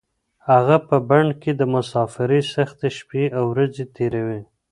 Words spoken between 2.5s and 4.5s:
سختې شپې او ورځې تېروي.